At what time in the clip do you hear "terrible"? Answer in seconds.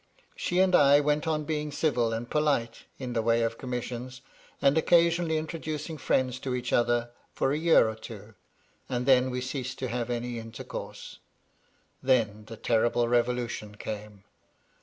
12.57-13.07